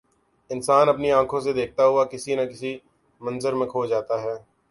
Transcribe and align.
انسان 0.49 0.89
اپنی 0.89 1.11
آنکھوں 1.11 1.39
سے 1.41 1.53
دیکھتا 1.53 1.85
ہوا 1.85 2.03
کسی 2.05 2.35
نہ 2.35 2.41
کسی 2.51 2.71
منظر 3.21 3.53
میں 3.53 3.67
کھو 3.67 3.85
جاتا 3.85 4.21
ہے 4.23 4.35